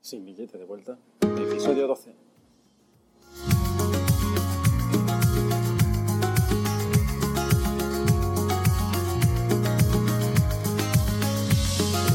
[0.00, 0.98] Sin billete de vuelta.
[1.20, 2.14] Episodio 12.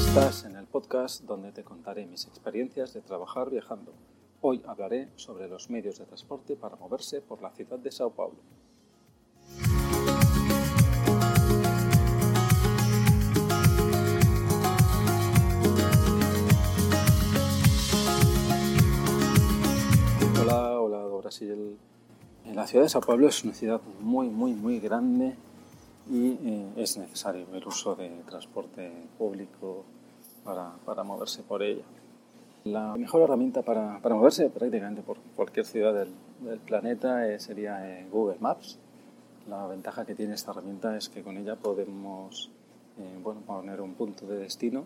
[0.08, 3.94] Estás en el podcast donde te contaré mis experiencias de trabajar viajando.
[4.42, 8.40] Hoy hablaré sobre los medios de transporte para moverse por la ciudad de Sao Paulo.
[22.66, 25.36] La ciudad de Sao Paulo es una ciudad muy, muy, muy grande
[26.10, 29.84] y eh, es necesario el uso de transporte público
[30.44, 31.84] para, para moverse por ella.
[32.64, 36.10] La mejor herramienta para, para moverse prácticamente por cualquier ciudad del,
[36.62, 38.80] planeta eh, sería eh, Google Maps.
[39.48, 42.50] La ventaja que tiene esta herramienta es que con ella podemos
[42.98, 44.86] eh, bueno, poner un punto de destino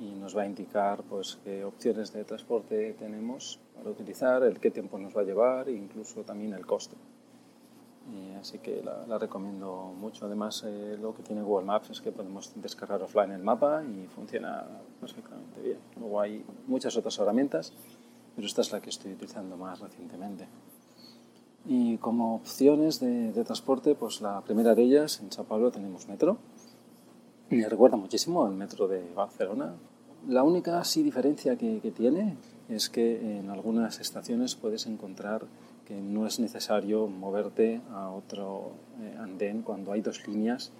[0.00, 4.72] y nos va a indicar pues, qué opciones de transporte tenemos para utilizar, el qué
[4.72, 6.96] tiempo nos va a llevar e incluso también el coste.
[8.10, 10.26] Y así que la, la, recomiendo mucho.
[10.26, 14.06] Además, eh, lo que tiene Google Maps es que podemos descargar offline el mapa y
[14.08, 14.66] funciona
[15.00, 15.78] perfectamente bien.
[15.98, 17.72] Luego hay muchas otras herramientas,
[18.34, 20.48] pero esta es la que estoy utilizando más recientemente.
[21.64, 26.08] Y como opciones de, de transporte, pues la primera de ellas, en Sao Paulo tenemos
[26.08, 26.38] metro.
[27.50, 29.74] Me recuerda muchísimo al metro de Barcelona.
[30.26, 32.36] La única sí diferencia que, que tiene
[32.68, 35.46] es que en algunas estaciones puedes encontrar
[36.00, 40.72] no es necesario moverte a otro eh, andén cuando hay dos líneas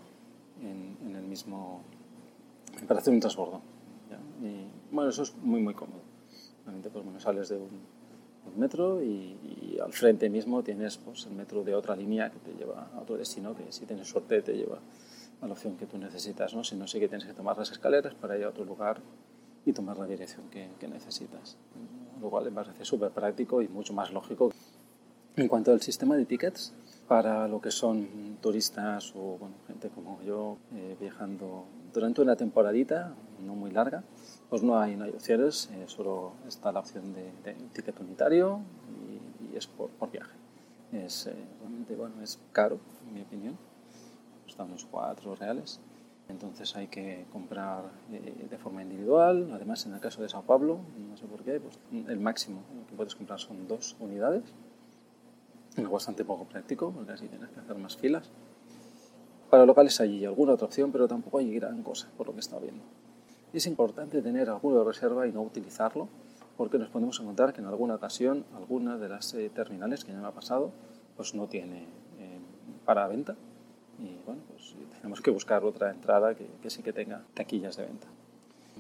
[0.61, 1.83] en, el mismo
[2.87, 3.61] para hacer un transbordo.
[4.11, 4.19] ¿ya?
[4.91, 6.01] Bueno, eso es muy muy cómodo.
[6.65, 8.03] Realmente, pues bueno, sales de un,
[8.57, 12.53] metro y, y, al frente mismo tienes pues, el metro de otra línea que te
[12.53, 14.79] lleva a otro destino que si tienes suerte te lleva
[15.41, 16.55] a la opción que tú necesitas.
[16.55, 16.63] ¿no?
[16.63, 19.01] Si no, sí que tienes que tomar las escaleras para ir a otro lugar
[19.65, 21.57] y tomar la dirección que, que necesitas.
[22.21, 24.53] Lo cual me parece súper práctico y mucho más lógico
[25.37, 26.75] en cuanto al sistema de tickets,
[27.09, 33.15] para lo que son turistas o bueno, gente como yo eh, viajando durante una temporadita,
[33.45, 34.03] no muy larga,
[34.49, 38.61] pues no hay, no hay opciones, eh, solo está la opción de, de ticket unitario
[39.11, 40.37] y, y es por, por, viaje.
[40.93, 42.79] Es eh, realmente, bueno, es caro,
[43.09, 43.57] en mi opinión,
[44.45, 45.81] cuesta unos 4 reales,
[46.29, 49.51] entonces hay que comprar eh, de forma individual.
[49.53, 52.95] Además, en el caso de Sao Paulo, no sé por qué, pues el máximo que
[52.95, 54.45] puedes comprar son dos unidades
[55.77, 58.31] es bastante poco práctico porque así tienes que hacer más filas.
[59.51, 62.59] Para locales hay alguna otra opción, pero tampoco hay gran cosa por lo que está
[62.59, 62.83] viendo.
[63.53, 66.09] Es importante tener alguno de reserva y no utilizarlo
[66.57, 70.21] porque nos podemos encontrar que en alguna ocasión alguna de las eh, terminales que ya
[70.21, 70.71] me ha pasado
[71.17, 71.83] pues no tiene
[72.19, 72.39] eh,
[72.85, 73.37] para venta
[73.99, 77.85] y bueno, pues tenemos que buscar otra entrada que, que sí que tenga taquillas de
[77.85, 78.07] venta.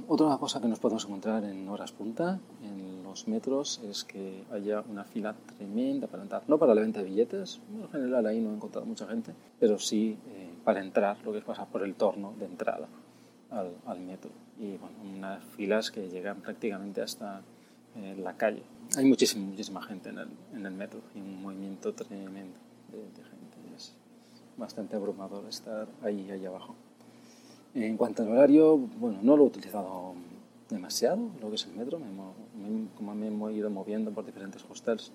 [0.08, 4.82] Otra cosa que nos podemos encontrar en horas punta, en los metros, es que haya
[4.88, 6.42] una fila tremenda para entrar.
[6.48, 9.78] No para la venta de billetes, en general ahí no he encontrado mucha gente, pero
[9.78, 12.88] sí eh, para entrar, lo que es pasar por el torno de entrada
[13.50, 14.30] al, al metro.
[14.58, 17.42] Y bueno, unas filas que llegan prácticamente hasta
[17.96, 18.62] eh, la calle.
[18.96, 22.56] Hay muchísima, muchísima gente en el, en el metro y un movimiento tremendo
[22.90, 23.76] de, de gente.
[23.76, 23.94] Es
[24.56, 26.74] bastante abrumador estar ahí, ahí abajo.
[27.74, 30.14] En cuanto al horario, bueno, no lo he utilizado
[30.72, 34.64] demasiado, lo que es el metro, me, me, como me he ido moviendo por diferentes
[34.68, 35.12] hostels,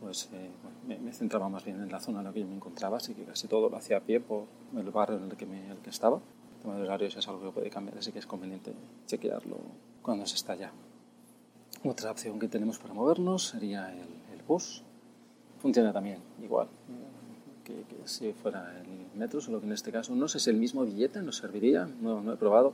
[0.00, 0.50] pues eh,
[0.86, 3.14] me, me, centraba más bien en la zona en la que yo me encontraba, así
[3.14, 4.44] que casi todo lo hacía a pie por
[4.76, 6.16] el barrio en el que, me, el que estaba.
[6.16, 8.72] El tema de horarios es algo que puede cambiar, así que es conveniente
[9.06, 9.58] chequearlo
[10.02, 10.72] cuando se está allá.
[11.84, 14.82] Otra opción que tenemos para movernos sería el, el bus.
[15.60, 16.68] Funciona también igual,
[17.64, 20.56] que, que, si fuera el metro, solo que en este caso no sé si el
[20.56, 22.72] mismo billete nos serviría, no, no he probado.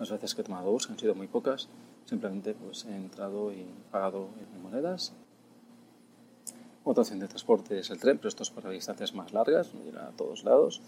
[0.00, 1.68] Las veces que he tomado bus, que han sido muy pocas,
[2.06, 5.12] simplemente pues, he entrado y pagado en monedas.
[6.82, 9.84] Otra opción de transporte es el tren, pero esto es para distancias más largas, no
[9.84, 10.80] llega a todos lados.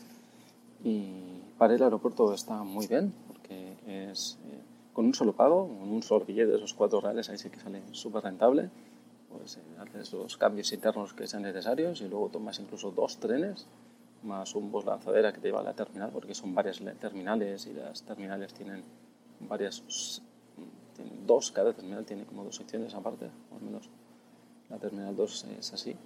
[0.82, 1.12] Y
[1.58, 4.58] para el aeropuerto está muy bien, porque es eh,
[4.92, 7.60] con un solo pago, con un solo billete de esos cuatro reales, ahí sí que
[7.60, 8.70] sale súper rentable
[9.32, 13.66] pues eh, haces los cambios internos que sean necesarios y luego tomas incluso dos trenes
[14.24, 17.72] más un bus lanzadera que te lleva a la terminal porque son varias terminales y
[17.74, 18.82] las terminales tienen
[19.40, 19.82] varias
[20.94, 23.88] tienen dos cada terminal tiene como dos secciones aparte o al menos
[24.70, 25.96] la terminal 2 es así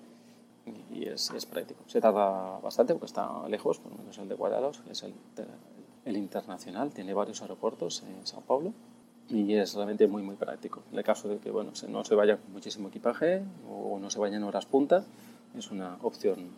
[0.93, 4.35] y es, es, práctico se tarda bastante porque está lejos por lo menos el de
[4.35, 5.15] Guadalos es el,
[6.05, 8.73] el internacional tiene varios aeropuertos en Sao Paulo
[9.29, 10.83] y es realmente muy muy práctico.
[10.93, 14.19] En el caso de que bueno, no se vaya con muchísimo equipaje o no se
[14.19, 15.05] vaya en horas punta,
[15.57, 16.51] es una opción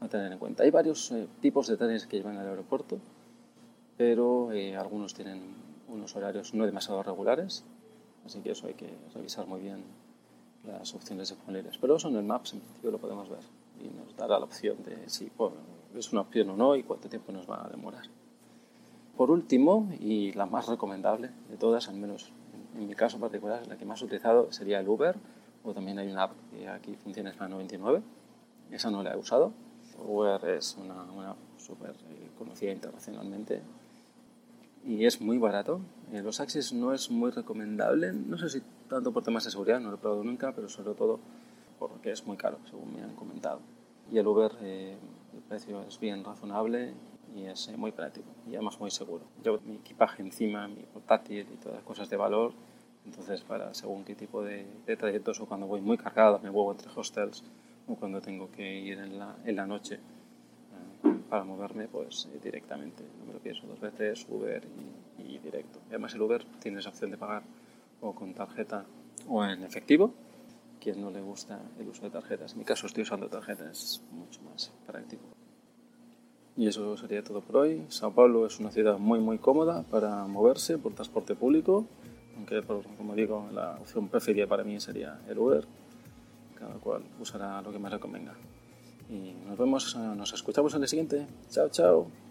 [0.00, 0.62] a tener en cuenta.
[0.62, 2.98] Hay varios eh, tipos de trenes que llevan al aeropuerto,
[3.96, 5.54] pero eh, algunos tienen
[5.88, 7.64] unos horarios no demasiado regulares
[8.26, 9.84] Así que eso hay que revisar muy bien
[10.66, 11.78] las opciones disponibles.
[11.78, 13.38] Pero eso en el Maps en principio lo podemos ver
[13.80, 15.30] y nos dará la opción de si
[15.94, 18.04] es una opción o no y cuánto tiempo nos va a demorar.
[19.16, 22.32] Por último, y la más recomendable de todas, al menos
[22.76, 25.16] en mi caso particular, la que más he utilizado sería el Uber,
[25.64, 28.02] o también hay una app que aquí funciona, es la 99,
[28.72, 29.52] esa no la he usado.
[30.04, 33.62] Uber es una, una súper eh, conocida internacionalmente
[34.84, 35.80] y es muy barato.
[36.12, 39.80] Eh, los Axis no es muy recomendable, no sé si tanto por temas de seguridad,
[39.80, 41.18] no lo he probado nunca, pero sobre todo
[41.78, 43.60] porque es muy caro, según me han comentado.
[44.10, 44.96] Y el Uber, eh,
[45.34, 46.94] el precio es bien razonable
[47.34, 49.24] y es muy práctico y además muy seguro.
[49.42, 52.52] Llevo mi equipaje encima, mi portátil y todas las cosas de valor,
[53.04, 56.70] entonces para según qué tipo de, de trayectos o cuando voy muy cargado, me muevo
[56.70, 57.42] entre hostels
[57.88, 62.40] o cuando tengo que ir en la, en la noche eh, para moverme, pues eh,
[62.42, 63.04] directamente.
[63.20, 64.62] No me lo pienso dos veces, Uber
[65.18, 65.80] y, y directo.
[65.88, 67.42] Además el Uber tiene esa opción de pagar
[68.00, 68.84] o con tarjeta
[69.28, 70.12] o en efectivo.
[70.80, 74.02] Quien no le gusta el uso de tarjetas, en mi caso estoy usando tarjetas, es
[74.12, 75.24] mucho más práctico.
[76.56, 77.84] Y eso sería todo por hoy.
[77.88, 81.86] Sao Paulo es una ciudad muy muy cómoda para moverse por transporte público,
[82.36, 82.62] aunque
[82.96, 85.66] como digo la opción preferida para mí sería el Uber.
[86.58, 88.34] Cada cual usará lo que más le convenga.
[89.08, 91.26] Y nos vemos, nos escuchamos en el siguiente.
[91.48, 92.25] Chao, chao.